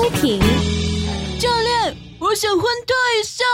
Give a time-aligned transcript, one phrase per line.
[0.00, 0.40] 出品。
[1.38, 3.44] 教练，我想换退下。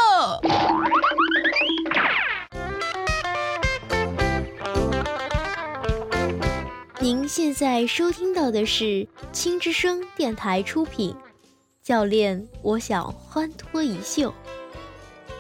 [7.01, 11.17] 您现在收听到的是青之声电台出品。
[11.83, 14.33] 教练，我想欢脱一秀。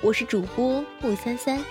[0.00, 1.64] 我是主播木三三。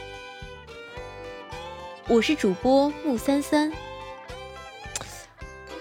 [2.07, 3.69] 我是主播木三三。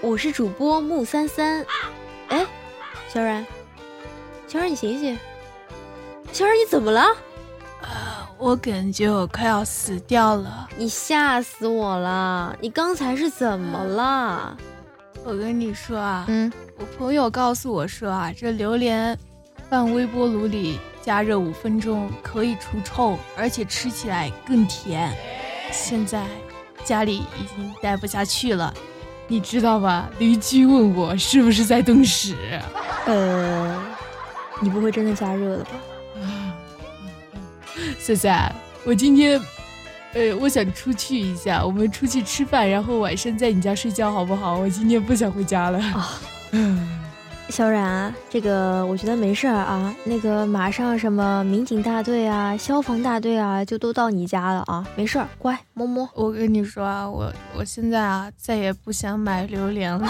[0.01, 1.65] 我是主播木三三。
[2.27, 2.45] 哎，
[3.15, 3.47] 小冉，
[4.49, 5.17] 小冉，你醒醒！
[6.33, 7.01] 小冉，你怎么了？
[7.81, 10.69] 啊，我感觉我快要死掉了。
[10.77, 12.57] 你吓死我了！
[12.61, 14.57] 你刚才是怎么了？
[15.25, 19.17] 我跟你说啊，嗯，我朋友告诉我说啊，这榴莲
[19.71, 25.17] 放微波炉里加热五分钟可以除臭，而且吃起来更甜。
[25.71, 26.27] 现在
[26.83, 28.75] 家里已经待不下去了，
[29.29, 30.11] 你知道吧？
[30.19, 32.37] 邻居问我是不是在冻屎。
[33.07, 33.83] 呃，
[34.61, 35.71] 你不会真的加热了吧？
[37.99, 39.41] 赛赛，我今天，
[40.15, 44.57] 呃，我想出去一下，我们出去吃饭，然后晚上在你家睡觉，好不好？
[44.57, 45.79] 我今天不想回家了。
[45.79, 46.21] 啊，
[47.51, 49.95] 小冉，这个我觉得没事儿啊。
[50.05, 56.09] 那个马上什么民警大队啊、消防大队啊，就都到你家了啊，没事儿，乖，摸摸。
[56.15, 60.09] 我跟你说啊，我我现在啊，再也不想买榴莲了。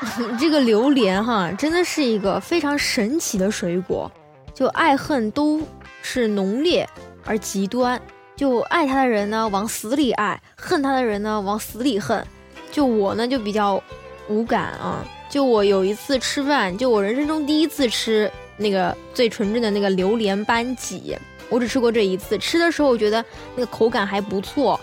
[0.38, 4.10] 这个榴莲哈，真的是一个非常神奇的水果，
[4.54, 5.60] 就爱恨都
[6.02, 6.88] 是浓烈。
[7.26, 8.00] 而极端，
[8.34, 12.26] 就爱它的人呢往死里爱，恨他的人呢往死里恨。
[12.72, 13.80] 就我呢就比较
[14.28, 15.04] 无感啊。
[15.28, 21.16] 就我有一次吃饭，就我人生中第一次吃那个最纯正的那个榴莲班戟，
[21.50, 22.38] 我只吃过这一次。
[22.38, 24.80] 吃的时候我觉得那个口感还不错，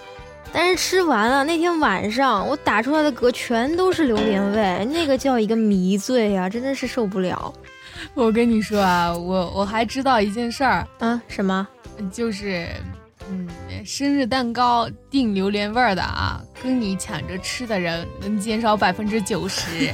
[0.57, 7.53] 但是吃完了那天晚上我打出来的嗝全都是榴莲味，那个叫一个迷醉啊，真的是受不了。
[8.15, 11.67] 我跟你说啊，我我还知道一件事儿嗯，什么？
[12.11, 12.67] 就是，
[13.29, 13.47] 嗯，
[13.85, 19.93] 生日蛋糕订榴莲味儿的啊，跟你抢着吃的人能减少百分之九十。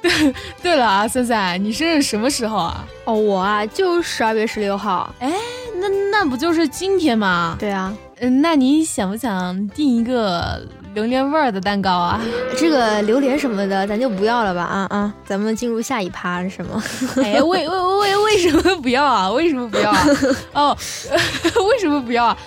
[0.00, 2.86] 对对了啊，三三，你生日什么时候啊？
[3.04, 5.12] 哦，我啊，就十二月十六号。
[5.18, 5.32] 哎，
[5.82, 7.56] 那那不就是今天吗？
[7.58, 7.94] 对啊。
[8.20, 12.20] 嗯，那你想不想订一个榴莲味儿的蛋糕啊？
[12.56, 15.14] 这个榴莲什么的，咱就不要了吧啊啊！
[15.24, 16.82] 咱们进入下一趴是吗？
[17.22, 19.28] 哎，为为为为什么不要啊？
[19.32, 20.06] 为什么不要啊？
[20.54, 20.76] 哦，
[21.68, 22.38] 为什么不要啊？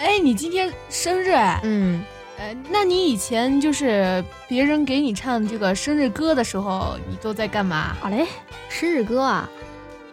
[0.00, 1.58] 哎，你今天生日哎？
[1.62, 2.02] 嗯，
[2.38, 7.96] 呃，那你以前就是别人给你唱这个生日歌的时候，你都在干嘛？
[8.00, 8.26] 好嘞，
[8.68, 9.48] 生日歌啊，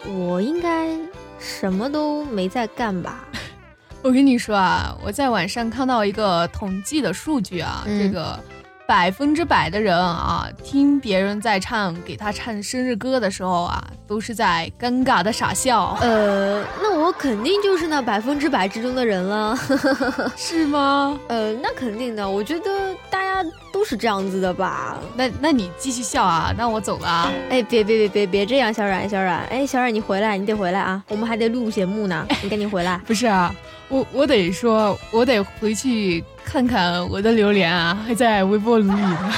[0.07, 0.87] 我应该
[1.47, 3.23] 什么都没在干吧。
[4.01, 8.39] 我跟你说啊，我在网上看到一个统计的数据啊，这个
[8.87, 15.97] 百分之百的人啊，听别人在唱给他唱生日歌的时候啊，都是在尴尬的傻笑。
[16.01, 19.57] 呃，那我肯定就是那百分之百之中的人了，
[20.37, 21.19] 是吗？
[21.27, 24.97] 呃，那肯定的，我觉得大家都是这样子的吧。
[25.15, 27.31] 那那你继续笑啊，那我走了。
[27.49, 33.01] 哎，别别别别别这样，小冉小冉，哎，小冉你回来，你得回来啊，我们还得录节目呢，你赶紧回来。
[33.07, 33.53] 不是啊。
[33.87, 39.33] 我我得说，我得回去看看我的榴莲啊，还在微波炉里呢。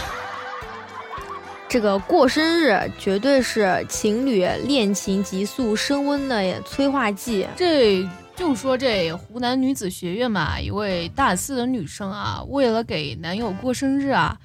[1.68, 7.48] 这个过生日绝对是情侣恋情急速升温的催化剂。
[7.56, 14.38] 这就说这湖南女子学院嘛，一位大四的女生啊，为了给男友过生日啊，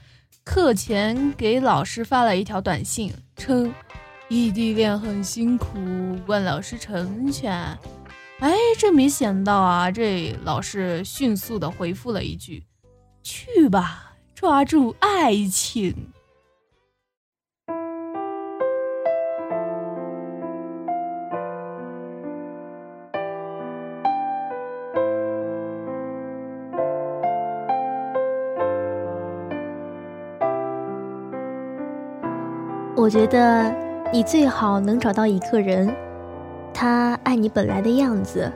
[0.43, 3.73] 课前给老师发了一条短信，称
[4.29, 5.69] 异地恋很辛苦，
[6.27, 7.79] 问老师成全。
[8.43, 9.89] 哎，这没想到啊！
[9.89, 12.65] 这老师迅速的回复了一句
[13.23, 15.95] ：“去吧，抓住爱情。”
[32.97, 33.73] 我觉得
[34.13, 35.95] 你最好能找到一个人。
[36.75, 38.51] 他爱你本来的样子，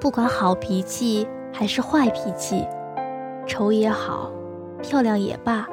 [0.00, 2.66] 不管好脾气还是坏脾气，
[3.46, 4.30] 丑也好，
[4.82, 5.66] 漂亮也罢，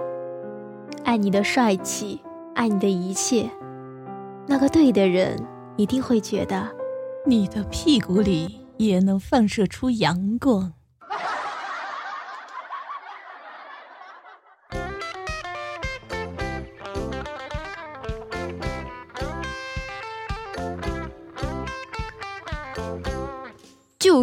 [1.04, 2.22] 爱你的帅气，
[2.56, 3.50] 爱你的一切。
[4.46, 5.38] 那个对的人
[5.76, 6.70] 一定会觉得，
[7.26, 10.74] 你的屁股里也能放射出阳光。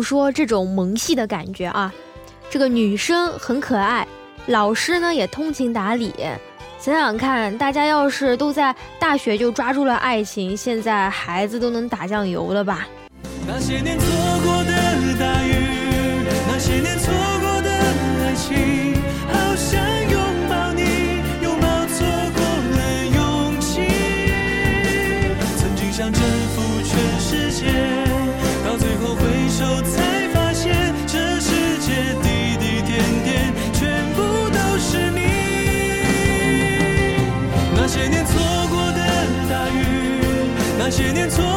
[0.02, 1.92] 说这种萌系的感觉啊，
[2.48, 4.06] 这个女生很可爱，
[4.46, 6.12] 老师呢也通情达理，
[6.78, 12.86] 想想看，大家要是都在大学就抓住了爱情，现在孩子都能打酱油了吧？
[13.46, 13.98] 那些年
[40.90, 41.49] 些年错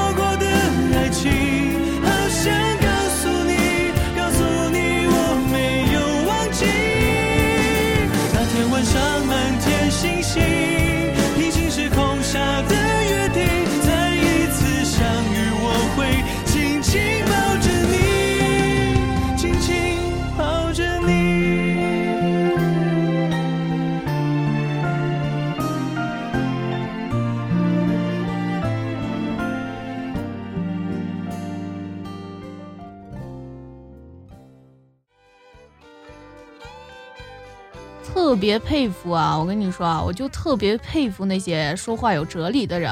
[38.14, 39.36] 特别佩服啊！
[39.36, 42.92] 我跟你说啊，我就特别佩服那些说话有哲理的人，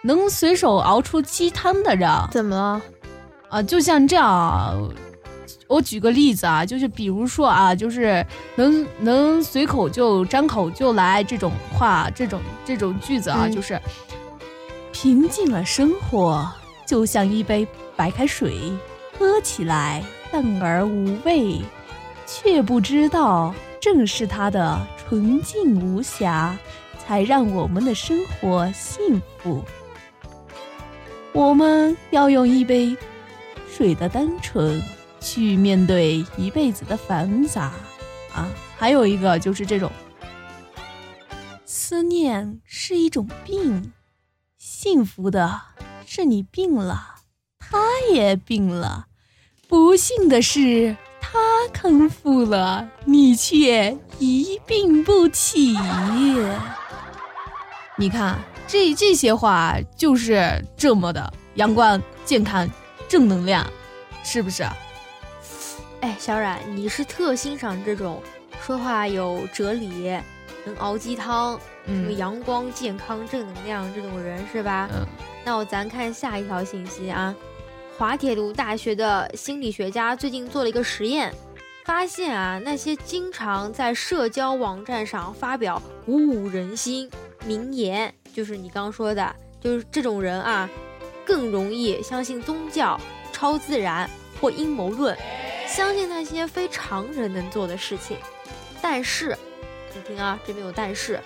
[0.00, 2.80] 能随手熬出鸡汤的人怎么了？
[3.48, 3.60] 啊！
[3.60, 4.72] 就像这样啊，
[5.66, 8.24] 我举个例子啊，就是比如说啊，就是
[8.54, 13.80] 能能随口就张口就来这种话，这种这种句子啊，嗯就是
[14.92, 16.48] 平静了生活，
[16.86, 17.66] 就像一杯
[17.96, 18.72] 白开水，
[19.18, 21.60] 喝起来淡而无味，
[22.24, 23.52] 却不知道
[23.84, 26.58] 正是它的纯净无瑕，
[26.98, 29.62] 才让我们的生活幸福。
[31.34, 32.96] 我们要用一杯
[33.70, 34.82] 水的单纯
[35.20, 37.74] 去面对一辈子的繁杂
[38.32, 38.48] 啊！
[38.74, 39.92] 还有一个就是这种，
[41.66, 43.92] 思念是一种病，
[44.56, 45.60] 幸福的
[46.06, 47.16] 是你病了，
[47.58, 47.78] 他
[48.10, 49.08] 也病了，
[49.68, 50.96] 不幸的是
[51.34, 51.40] 他
[51.72, 55.76] 康复了，你却一病不起。
[57.96, 58.38] 你看，
[58.68, 62.70] 这这些话就是这么的阳光、健康、
[63.08, 63.66] 正能量，
[64.22, 64.62] 是不是？
[66.02, 68.22] 哎，小冉，你是特欣赏这种
[68.64, 70.16] 说话有哲理、
[70.64, 74.88] 能熬鸡汤、什么嗯阳光、健康、正能量这种人是吧？
[74.94, 75.04] 嗯
[75.44, 77.34] 那我咱看下一条信息啊，
[77.96, 81.32] 滑铁卢大学的心理学家最近做了一个实验，
[81.84, 87.08] 发现啊，那些经常在社交网站上发表鼓舞人心
[87.46, 90.68] 名言，就是你刚说的，就是这种人啊，
[91.24, 93.00] 更容易相信宗教、
[93.32, 95.16] 超自然或阴谋论，
[95.68, 98.16] 相信那些非常人能做的事情。
[98.82, 99.38] 但是，
[99.94, 101.20] 你听啊，这边有但是，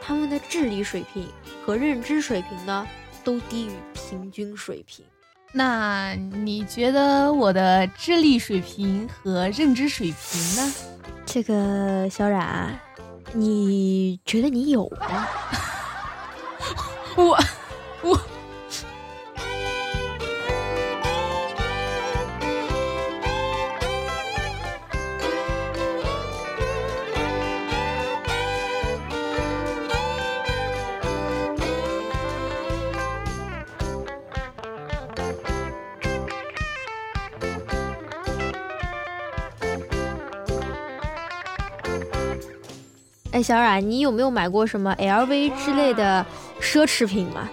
[0.00, 1.28] 他们的智力水平
[1.62, 2.88] 和认知水平呢？
[3.22, 5.04] 都低于平均水平。
[5.52, 10.74] 那你觉得我的智力水平和认知水平呢？
[11.24, 12.78] 这个小冉，
[13.32, 15.28] 你觉得你有吗？
[17.16, 17.38] 我我
[43.36, 46.24] 哎，小冉，你有没有买过什么 LV 之类的
[46.58, 47.46] 奢侈品吗？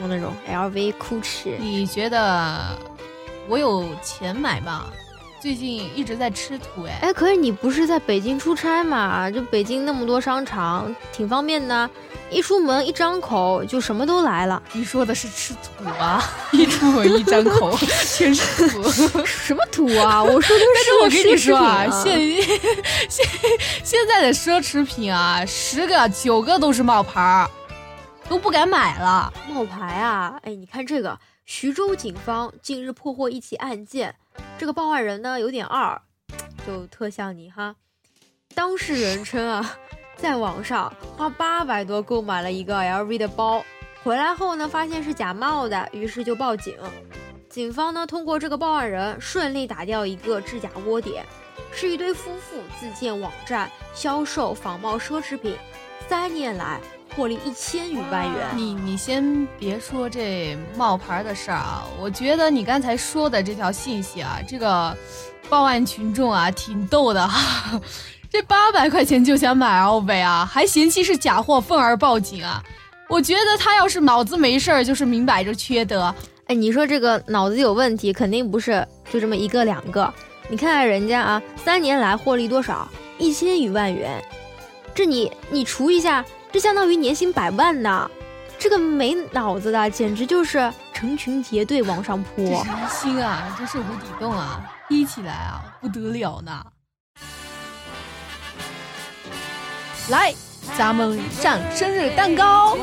[0.00, 2.76] 有那种 LV、GUCCI，你觉得
[3.48, 4.86] 我有钱买吗？
[5.46, 6.98] 最近一直在吃土哎。
[7.02, 9.30] 哎，可是你不是在北京出差嘛？
[9.30, 11.88] 就北京那么多商场，挺方便的。
[12.32, 14.60] 一出门一张口就什么都来了。
[14.72, 16.20] 你说的是吃土啊？
[16.50, 17.78] 一出门一张口
[18.12, 18.82] 全是土。
[19.24, 20.20] 什么土啊？
[20.20, 22.18] 我说的但是我跟你说啊，啊，现
[23.08, 23.24] 现
[23.84, 27.48] 现在的奢侈品啊，十个九个都是冒牌儿，
[28.28, 29.32] 都不敢买了。
[29.48, 30.40] 冒牌啊！
[30.42, 34.12] 哎，你看这个，徐州警方近日破获一起案件，
[34.58, 36.00] 这个报案人呢有点二，
[36.66, 37.76] 就特像你哈。
[38.54, 39.78] 当事人称啊，
[40.16, 43.64] 在网上花八百多购买了一个 LV 的包，
[44.02, 46.74] 回来后呢发现是假冒的，于是就报警。
[47.50, 51.24] 警方呢通过这个报案人顺利打掉一个制假窝点，
[51.72, 55.56] 是一对夫妇自建网站销售仿冒奢侈品，
[56.08, 56.80] 三年来
[57.16, 58.48] 获利一千余万元。
[58.54, 64.94] 你你先别说这冒牌的事儿啊，我觉得你刚才说的这条信息啊，这个
[65.48, 67.80] 报案群众啊挺逗的哈。
[68.28, 72.62] 这八百块钱就想买奥贝啊，还嫌弃是假货，愤而报警啊！
[73.08, 76.14] 我觉得他要是脑子没事儿，就是明摆着缺德。
[76.48, 80.12] 哎，你说这个脑子有问题，肯定不是就这么一个两个。
[80.48, 82.86] 你看看人家啊，三年来获利多少？
[83.16, 84.22] 一千余万元。
[84.92, 86.24] 这你你除一下，
[86.56, 88.10] 这相当于年薪百万呢。
[88.58, 92.46] 这个没脑子的，简直就是成群结队往上这扑。
[92.46, 96.64] 是心啊，这是无底洞啊，一起来啊不得了呢！
[100.08, 100.34] 来，
[100.78, 102.78] 咱们上生日蛋糕。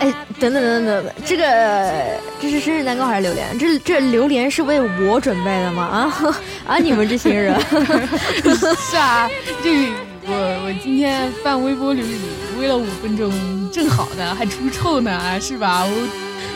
[0.00, 3.58] 哎，等等等等等等，这个这是生日蛋糕还是榴莲？
[3.58, 5.82] 这这榴莲是为我准备的吗？
[5.84, 6.36] 啊
[6.68, 6.76] 啊！
[6.76, 7.58] 你们这些人，
[8.44, 9.30] 是啊，
[9.64, 9.92] 这个
[10.24, 10.32] 我
[10.64, 12.18] 我今天办微波炉里
[12.58, 13.30] 煨了五分钟，
[13.70, 15.84] 正好呢，还出臭呢，是吧？
[15.84, 16.08] 我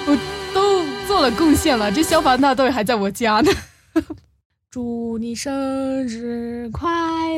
[0.06, 0.16] 我
[0.54, 3.50] 都做了贡献了，这消防大队还在我家呢。
[4.70, 6.88] 祝你生日快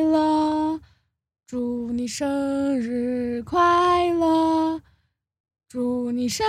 [0.03, 0.81] 乐！
[1.47, 4.81] 祝你生日快乐！
[5.69, 6.47] 祝你生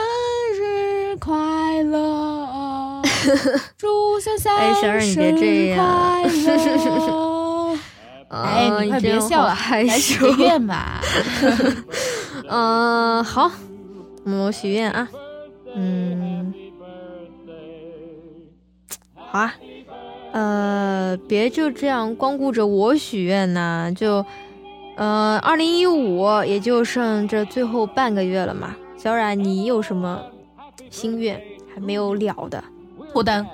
[0.57, 3.01] 日快乐！
[3.77, 7.25] 祝小三哎小冉你别这样生日快乐！
[7.25, 7.28] 哎，
[8.29, 10.29] 啊你快别笑了，害来许个。
[10.37, 11.01] 愿吧。
[12.47, 13.51] 嗯， 好，
[14.25, 15.07] 我许愿啊，
[15.75, 16.53] 嗯，
[19.15, 19.53] 好啊，
[20.31, 24.25] 呃，别就这样光顾着我许愿呐，就，
[24.95, 28.75] 呃，二零一五也就剩这最后半个月了嘛。
[28.97, 30.21] 小冉，你有什么
[30.89, 31.41] 心愿
[31.73, 32.63] 还没有了的？
[33.11, 33.45] 脱单，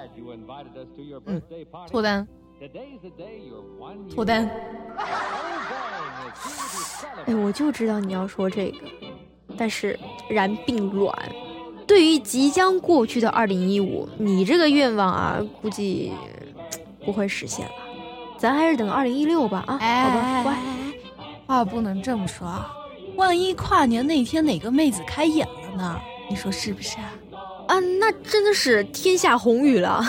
[1.25, 1.41] 嗯，
[1.89, 2.27] 脱单，
[4.13, 4.50] 脱单。
[7.25, 8.77] 哎，我就知道你要说这个，
[9.57, 11.13] 但是然并卵。
[11.88, 16.12] 对于即将过去的二零一五，你这个愿望啊，估计
[17.05, 17.72] 不会实现了。
[18.38, 20.57] 咱还是等二零一六吧啊，好吧，乖。
[21.45, 22.72] 话不能这么说啊，
[23.15, 26.01] 万一跨年那天哪个妹子开眼了呢？
[26.27, 27.13] 你说是不是啊？
[27.69, 30.02] 啊，那真的是天下红雨了。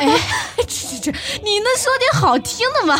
[0.00, 0.16] 哎，
[0.56, 2.96] 这这这，你能说点好听的吗？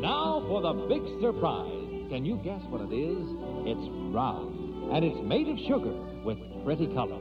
[0.00, 1.82] Now for the big surprise.
[2.10, 3.26] Can you guess what it is?
[3.64, 4.52] It's round,
[4.92, 5.94] and it's made of sugar
[6.24, 7.18] with pretty colors.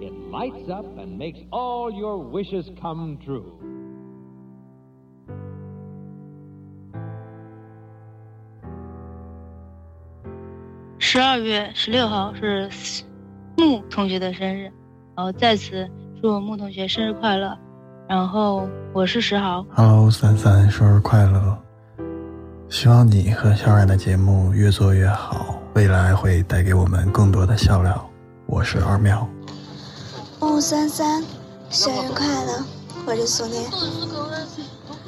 [0.00, 3.50] It lights up and makes all your wishes come true.
[11.13, 12.67] 十二月十六号是
[13.55, 14.63] 木同学的生日，
[15.15, 15.87] 然后在此
[16.19, 17.55] 祝木同学生日快乐。
[18.09, 21.55] 然后我是石豪，Hello，三三，生日快乐！
[22.67, 28.09] 希望你和小冉的节目越做越好，未来会带给我们更多的笑料。
[28.47, 29.29] 我是二喵。
[30.39, 31.23] 木三三，
[31.69, 32.65] 生日快乐！
[33.05, 33.63] 我是苏念，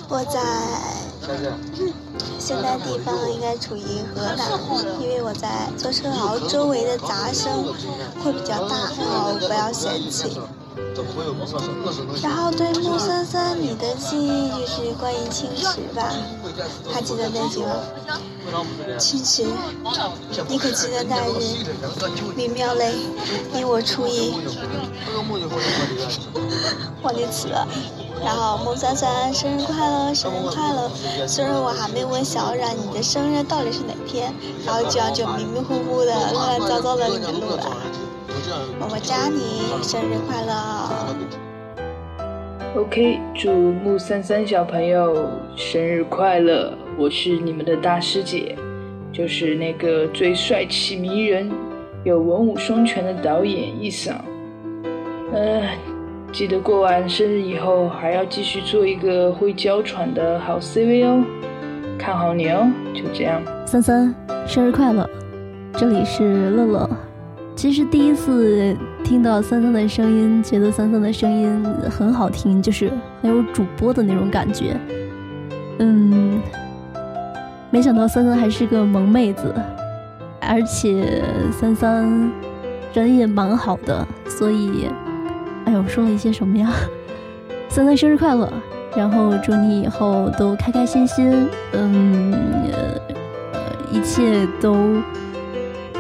[0.08, 0.40] 我在
[2.40, 3.82] 现在地方应该处于
[4.14, 4.48] 河南，
[5.02, 7.74] 因为我在坐车，然后周围的杂声
[8.24, 10.40] 会比较大，然后不要嫌弃。
[12.22, 16.10] 然后对木森森，你的记忆就是关于青石吧？
[16.92, 17.76] 还记得那句吗？
[18.98, 19.46] 青石，
[20.48, 21.66] 你可记得那日
[22.36, 22.94] 明妙泪，
[23.54, 24.34] 你我初一。
[27.04, 27.68] 忘记词了。
[28.24, 30.90] 然后孟三三生日快乐，生日快乐！
[31.28, 34.34] 虽然我还没问小冉你的生日到底是哪天，
[34.66, 37.78] 然后这样就迷迷糊糊的、乱乱糟糟的里面录了。
[38.80, 41.16] 么么哒你，生日快乐
[42.78, 46.74] ！OK，祝木三三小朋友生日快乐！
[46.98, 48.58] 我是你们的大师姐，
[49.12, 51.52] 就是那个最帅气迷人、
[52.04, 54.16] 有文武双全的导演一桑。
[55.34, 55.62] 呃，
[56.36, 61.24] 记得过完生日以后还要继续做一个会娇喘的好 CV 哦，
[61.98, 62.70] 看好你哦！
[62.94, 63.42] 就这样。
[63.66, 64.14] 三三，
[64.46, 65.10] 生日快乐！
[65.78, 66.90] 这里是乐乐。
[67.56, 74.76] 其实第一次听到三三的声音，觉得三三的声音很好听，就是很有主播的那种感觉。
[75.80, 76.42] 嗯，
[77.72, 79.56] 没想到三三还是个萌妹子，
[80.42, 82.30] 而且三三
[82.94, 84.90] 人也蛮好的，所以，
[85.66, 86.72] 哎呦，说了一些什么呀？
[87.70, 88.52] 三三生日快乐！
[88.96, 92.32] 然后祝你以后都开开心心，嗯，
[92.72, 93.60] 呃，
[93.92, 95.02] 一切都，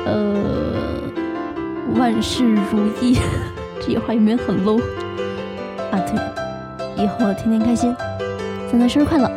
[0.06, 0.72] 呃，
[1.96, 3.18] 万事如意。
[3.82, 4.80] 这句话有没有很 low
[5.92, 6.00] 啊？
[6.08, 7.94] 对，以后天天开心。
[8.72, 9.30] 三三生日快乐！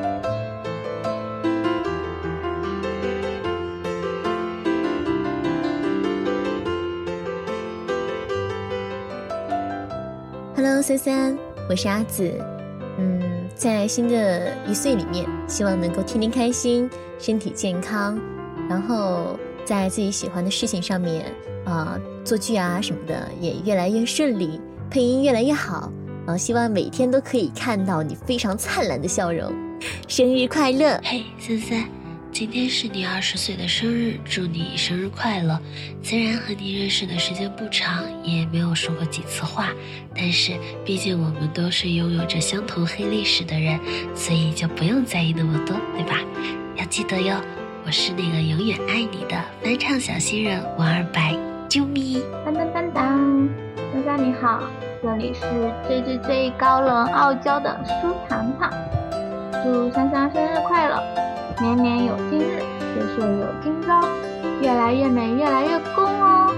[10.88, 12.33] 三三，我是阿紫。
[12.97, 13.21] 嗯，
[13.54, 18.18] 在新的一岁里面，希望能够天天开心，身体健康，
[18.71, 21.26] 然后在自己喜欢的事情上面，
[21.66, 25.92] 啊，做剧啊什么的也越来越顺利，配音越来越好。
[26.25, 29.52] 啊，希望每天都可以看到你非常灿烂的笑容。
[30.07, 30.99] 生日快乐！
[31.04, 31.98] 嘿，三三。
[32.31, 35.59] 今天是你二十岁的生日，祝你生日快乐！
[36.03, 39.71] 虽然和你认识的时间不长，也没有说过几次话，
[40.15, 40.53] 但是
[40.85, 43.81] 毕竟我们都是拥有着相同黑历史的人，
[44.15, 46.21] 所以就不用在意那么多，对吧？
[46.77, 47.35] 要记得哟，
[47.85, 51.35] 我是那个永远爱你的翻唱小新人王二白，
[51.69, 52.23] 啾咪！
[52.45, 53.49] 当当当当，
[53.93, 54.63] 三三你好，
[55.03, 55.41] 这里是
[55.89, 58.71] 最最最高冷傲娇的舒糖糖，
[59.65, 61.28] 祝三三生日快乐！
[61.61, 62.62] 年年有今日，
[62.95, 64.00] 岁岁有今朝，
[64.61, 66.55] 越来越美，越来越公哦！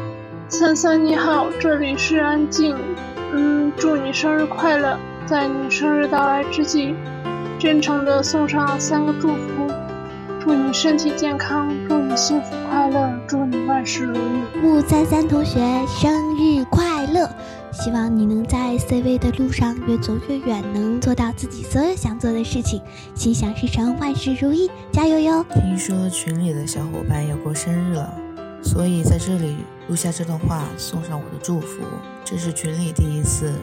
[0.49, 2.77] 三三你好，这里是安静，
[3.33, 4.99] 嗯，祝你生日快乐！
[5.25, 6.95] 在你生日到来之际，
[7.59, 9.71] 真诚的送上三个祝福：
[10.39, 14.43] 祝你身体健康，祝你幸福快乐，祝你万事如意。
[14.61, 17.27] 木三三同学生日快乐！
[17.73, 22.83] 希望你能在 C 位的路上越走越远，能做到自己所有想做的事情，
[23.15, 25.45] 心想事成，万事如意，加油哟！
[25.55, 28.13] 听说群里的小伙伴要过生日了，
[28.61, 29.57] 所以在这里
[29.89, 31.83] 录下这段话，送上我的祝福。
[32.25, 33.55] 这是群里第一次，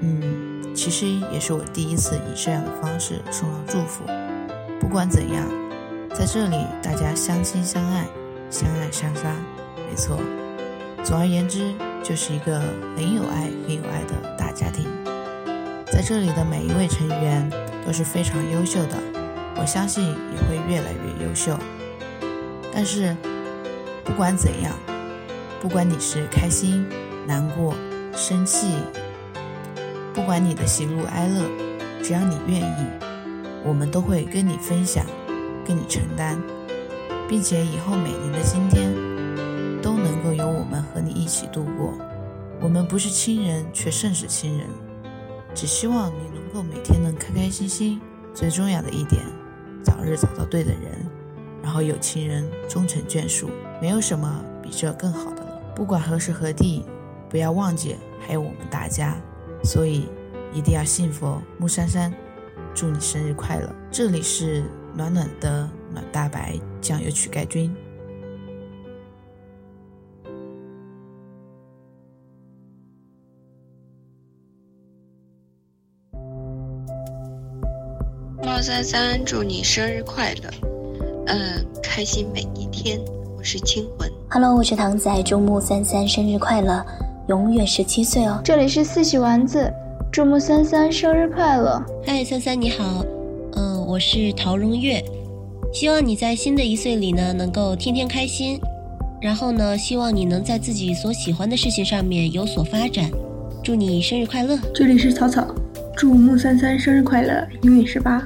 [0.00, 4.04] 嗯，其实也是我第一次以这样的方式送上祝福。
[4.78, 5.46] 不管怎样，
[6.14, 8.06] 在这里大家相亲相爱，
[8.50, 9.34] 相爱相杀，
[9.76, 10.18] 没错。
[11.02, 11.72] 总而言之。
[12.04, 12.60] 就是一个
[12.94, 14.86] 很有爱、很有爱的大家庭，
[15.90, 17.50] 在这里的每一位成员
[17.86, 18.98] 都是非常优秀的，
[19.56, 21.58] 我相信也会越来越优秀。
[22.70, 23.16] 但是，
[24.04, 24.74] 不管怎样，
[25.62, 26.86] 不管你是开心、
[27.26, 27.74] 难过、
[28.14, 28.74] 生气，
[30.12, 31.42] 不管你的喜怒哀乐，
[32.02, 32.86] 只要你愿意，
[33.64, 35.06] 我们都会跟你分享，
[35.66, 36.38] 跟你承担，
[37.26, 39.13] 并且以后每年的今天。
[41.34, 41.92] 一起度过。
[42.60, 44.68] 我们不是亲人，却胜似亲人。
[45.52, 48.00] 只希望你能够每天能开开心心。
[48.32, 49.20] 最重要的一点，
[49.82, 51.04] 早日找到对的人，
[51.60, 53.50] 然后有情人终成眷属。
[53.82, 55.60] 没有什么比这更好的了。
[55.74, 56.84] 不管何时何地，
[57.28, 59.16] 不要忘记还有我们大家。
[59.64, 60.06] 所以
[60.52, 61.42] 一定要幸福。
[61.58, 62.14] 木珊珊，
[62.72, 63.68] 祝你生日快乐！
[63.90, 64.62] 这里是
[64.94, 67.74] 暖暖的暖大白酱油曲盖君。
[78.66, 80.48] 三三，祝你生日快乐，
[81.26, 81.38] 嗯，
[81.82, 82.98] 开心每一天。
[83.36, 86.82] 我是清魂，Hello，我是唐仔，祝木三三生日快乐，
[87.28, 88.40] 永远十七岁哦。
[88.42, 89.70] 这里是四喜丸子，
[90.10, 91.78] 祝木三三生日快乐。
[92.06, 93.04] 嗨，三三你好，
[93.54, 95.04] 嗯，我是陶荣月，
[95.70, 98.58] 希望你在新的一岁里呢，能够天天开心，
[99.20, 103.10] 然后呢，希望你能在自己所喜欢的事情上面有所发展，
[103.62, 104.58] 祝你生日快乐。
[104.74, 105.54] 这里是草草。
[105.96, 108.20] 祝木三三生日快乐，永远十八。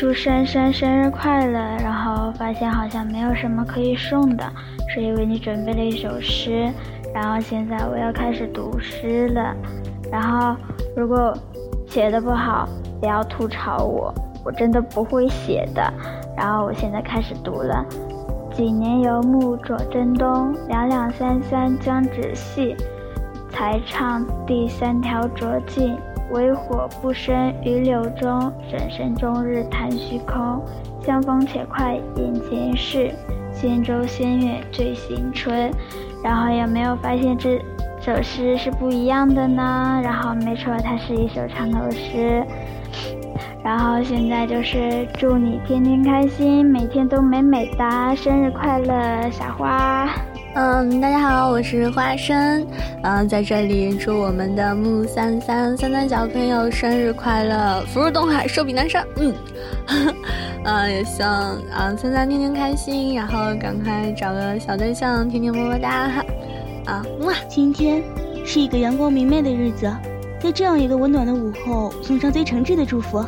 [0.00, 1.58] 祝珊珊生日快乐。
[1.82, 4.50] 然后发现好像没有什么可以送的，
[4.94, 6.72] 所以为你准备了一首诗。
[7.14, 9.54] 然后现在我要开始读诗了。
[10.10, 10.56] 然后
[10.96, 11.36] 如果
[11.86, 12.66] 写的不好，
[12.98, 14.10] 不要吐槽我，
[14.42, 15.92] 我真的不会写的。
[16.34, 17.84] 然后我现在开始读了。
[18.54, 22.74] 几年游牧左征东，两两三三江止细，
[23.50, 25.94] 才唱第三条浊镜。
[26.30, 30.62] 微火不生于柳中，人生终日叹虚空。
[31.02, 33.10] 相逢且快眼前事，
[33.52, 35.70] 仙舟仙月醉新春。
[36.22, 37.58] 然后有没有发现这
[38.00, 40.00] 首诗是不一样的呢？
[40.02, 42.44] 然后没错，它是一首长头诗。
[43.62, 50.08] 然后现在就是祝你天天开心，每天都美美哒，生日快乐，小花。
[50.54, 52.66] 嗯，大家好，我是花生，
[53.02, 59.06] 嗯，在这里祝我们的木三三三三小朋友生日快乐，福如东海，寿比南山。
[59.16, 59.32] 嗯，
[60.64, 61.30] 嗯， 也希望
[61.70, 66.24] 啊三三天天开心，然后赶快找个小对象，天天么么哒哈。
[66.86, 68.02] 啊，哇，今天
[68.44, 69.88] 是一个阳光明媚的日子，
[70.40, 73.24] 在这样一个温暖的午后，送上最诚挚的祝福，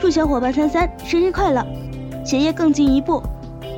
[0.00, 1.64] 祝小伙伴三三生日快乐，
[2.24, 3.22] 学业更进一步，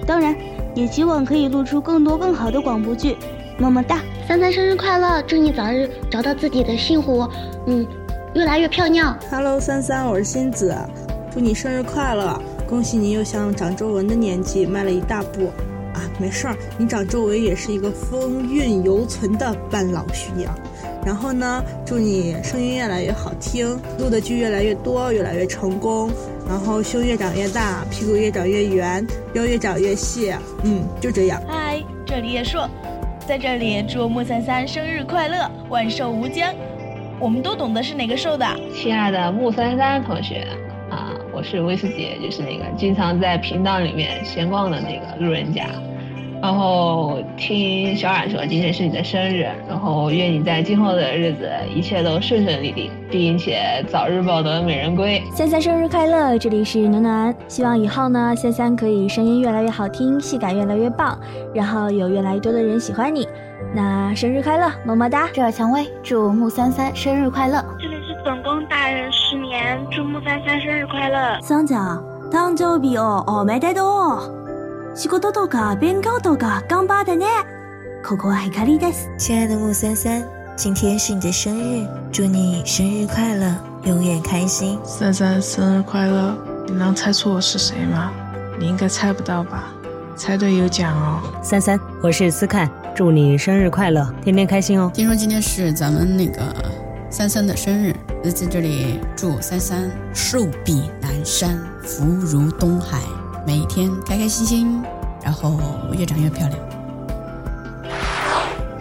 [0.07, 0.35] 当然。
[0.75, 3.17] 也希望可以录出更多更好的广播剧，
[3.59, 4.01] 么么哒！
[4.29, 7.29] 三三生日快乐，祝你早日找到自己的幸福，
[7.67, 7.87] 嗯，
[8.35, 9.19] 越来越漂亮。
[9.31, 10.77] Hello，三三，我是欣子，
[11.33, 12.41] 祝你生日快乐！
[12.69, 15.47] 恭喜你又向长皱纹的年纪迈了一大步
[15.93, 16.07] 啊！
[16.21, 20.55] 没事儿，你长皱纹也是一个风韵犹存的半老徐娘。
[21.05, 26.11] 然后呢，祝你声音越来越好听，录的剧越来越多，越来越成功。
[26.51, 30.35] 然后胸越长越大，屁股越长越圆，腰越长越细。
[30.65, 31.41] 嗯，就这样。
[31.47, 32.69] 嗨，这里叶硕，
[33.25, 36.53] 在这里祝木三三生日快乐，万寿无疆。
[37.21, 38.45] 我们都懂得是哪个寿的。
[38.75, 40.45] 亲爱的木三三同学
[40.91, 45.67] 啊，我是威斯姐，就是那个经常在频道里面闲逛的那个路人甲。
[46.42, 55.24] 然后听小冉说今天是你的生日，然后愿你在今后的日子一切都顺顺利利，并且早日抱得美人归。
[55.34, 56.38] 三三生日快乐！
[56.38, 61.18] 这里是暖暖，希望以后呢，三三可以声音越来越好听，戏感越来越棒，
[61.54, 63.28] 然后有越来越多的人喜欢你。
[63.74, 65.28] 那生日快乐，么么哒！
[65.34, 67.64] 这蔷薇祝木三三生日快乐。
[67.80, 71.40] 这里是总工大人失眠，祝木三三生日快乐。
[71.42, 74.39] 三ちゃん、誕生日をおめでとう。
[74.96, 77.26] 仕事とか勉強とか頑張ってね。
[78.04, 79.10] ここは光です。
[79.18, 80.24] 亲爱的木三三，
[80.56, 84.80] 今天是你的生日，祝你生日快乐，永远开心。
[84.86, 86.38] 三三生日快乐！
[86.68, 88.12] 你能猜出我是谁吗？
[88.60, 89.74] 你应该猜不到吧？
[90.16, 91.20] 猜对有奖哦。
[91.44, 94.90] 三三，我是思看，祝你生日快乐，天天开心哦。
[94.94, 96.42] 听说今天是咱们那个
[97.10, 103.00] 三三的生日，在这里祝三三寿比南山，福如东海。
[103.51, 104.81] 每一天开开心心，
[105.25, 105.59] 然后
[105.99, 106.57] 越长越漂亮。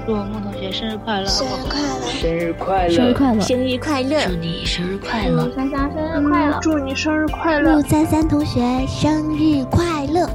[0.06, 1.28] 祝木同学生日快乐！
[1.28, 2.06] 生日快乐！
[2.06, 2.92] 生日快乐！
[2.92, 3.42] 生日快乐！
[3.42, 4.28] 生日快乐！
[4.28, 5.48] 祝你生日快乐！
[5.48, 6.60] 祝三三生日快乐！
[6.62, 7.82] 祝你生日快乐！
[7.82, 10.30] 祝三三同学生日快乐！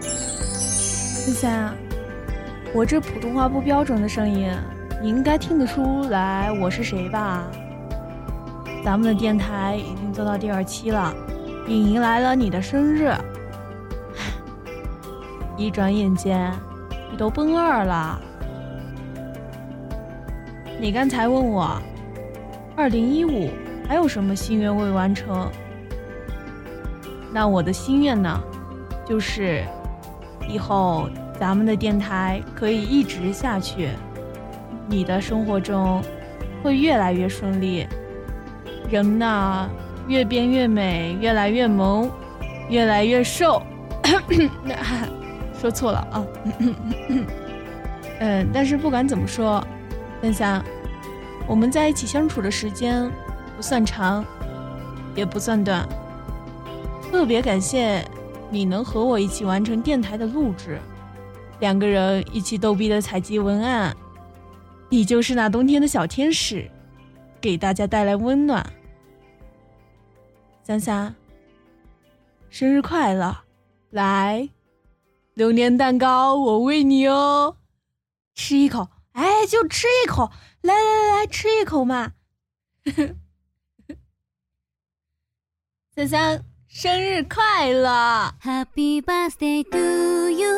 [0.00, 1.76] 三三，
[2.72, 4.50] 我这普通话不标准的声音，
[5.02, 7.44] 你应该听得出来我是谁吧？
[8.84, 11.14] 咱们的电台已经做到第二期了，
[11.64, 13.12] 并迎来了你的生日。
[15.56, 16.52] 一转眼间，
[17.10, 18.20] 你都奔二了。
[20.80, 21.80] 你刚才问我，
[22.74, 23.50] 二零一五
[23.86, 25.48] 还有什么心愿未完成？
[27.32, 28.42] 那我的心愿呢，
[29.06, 29.62] 就是
[30.48, 33.90] 以后咱们的电台可以一直下去，
[34.88, 36.02] 你的生活中
[36.64, 37.86] 会越来越顺利。
[38.92, 39.70] 人呐，
[40.06, 42.10] 越变越美，越来越萌，
[42.68, 43.62] 越来越瘦。
[45.58, 46.26] 说错了啊。
[48.20, 49.66] 嗯， 但是不管怎么说，
[50.20, 50.62] 三三，
[51.46, 53.10] 我们在一起相处的时间
[53.56, 54.22] 不算长，
[55.14, 55.88] 也不算短。
[57.10, 58.04] 特别感谢
[58.50, 60.78] 你能和我一起完成电台的录制，
[61.60, 63.96] 两个人一起逗逼的采集文案。
[64.90, 66.70] 你就是那冬天的小天使，
[67.40, 68.62] 给大家带来温暖。
[70.63, 71.15] 三三，
[72.49, 73.37] 生日快乐！
[73.91, 74.49] 来，
[75.33, 77.55] 榴莲蛋糕我喂你哦，
[78.35, 80.29] 吃一口，哎，就吃一口，
[80.61, 82.13] 来来来来，吃一口嘛！
[85.95, 88.33] 三三，生日快乐！
[88.43, 90.49] Happy birthday to you，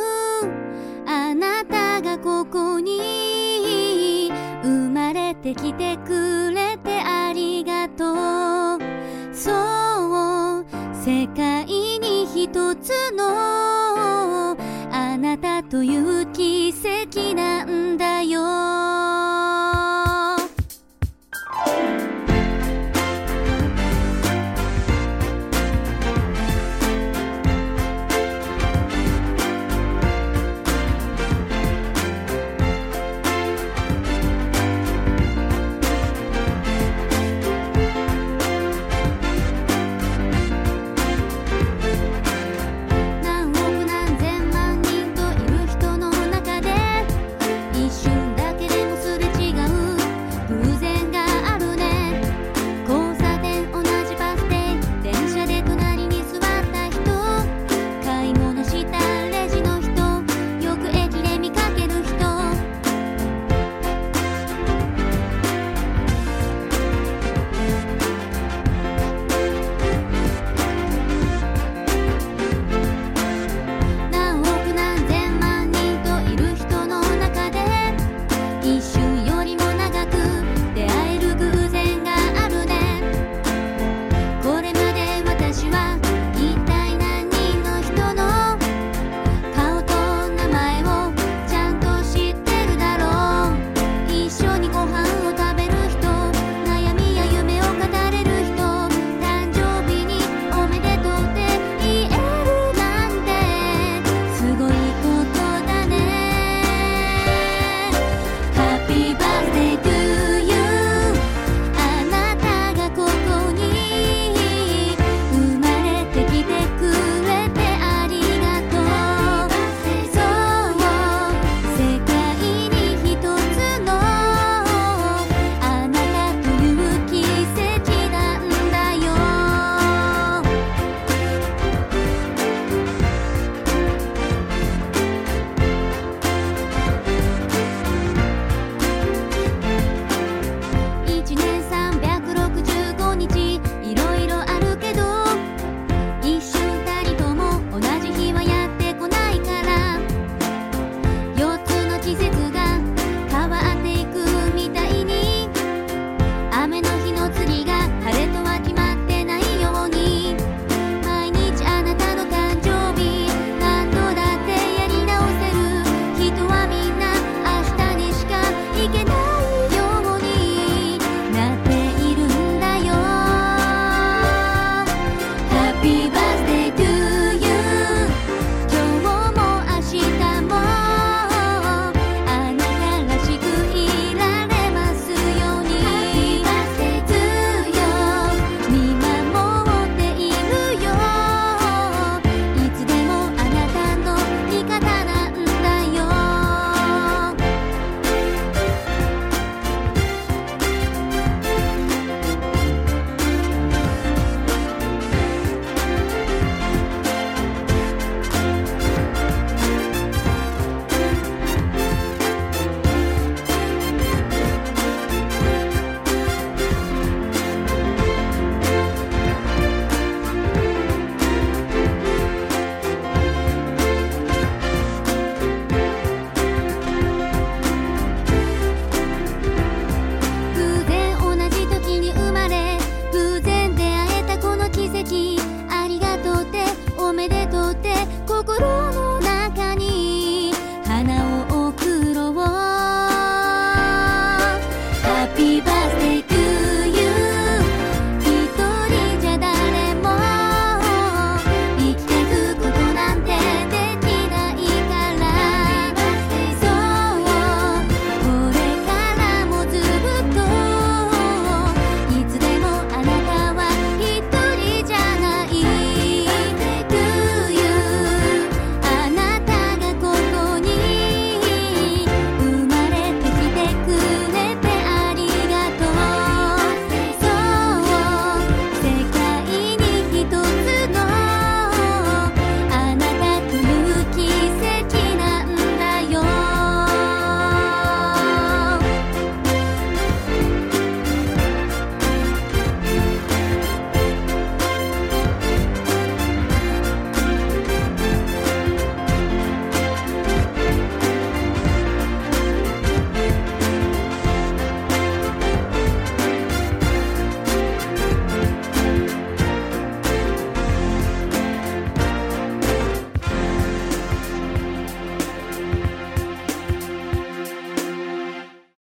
[1.05, 4.31] あなたがここに
[4.63, 6.42] 生まれてきてく
[13.16, 14.56] の。
[14.92, 17.83] あなたという奇跡なんだ。